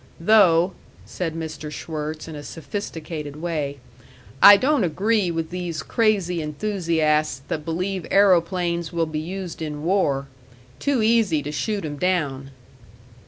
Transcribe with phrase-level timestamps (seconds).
[0.19, 0.73] "Though,"
[1.05, 1.71] said Mr.
[1.71, 3.77] Schwirtz, in a sophisticated way,
[4.41, 10.25] "I don't agree with these crazy enthusiasts that believe aeroplanes will be used in war.
[10.79, 12.49] Too easy to shoot 'em down."